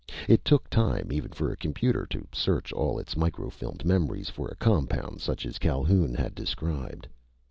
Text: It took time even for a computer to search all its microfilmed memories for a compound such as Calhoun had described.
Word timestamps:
It 0.27 0.43
took 0.43 0.67
time 0.67 1.11
even 1.11 1.29
for 1.29 1.51
a 1.51 1.55
computer 1.55 2.07
to 2.07 2.25
search 2.33 2.73
all 2.73 2.97
its 2.97 3.13
microfilmed 3.15 3.85
memories 3.85 4.31
for 4.31 4.47
a 4.47 4.55
compound 4.55 5.21
such 5.21 5.45
as 5.45 5.59
Calhoun 5.59 6.15
had 6.15 6.33
described. 6.33 7.07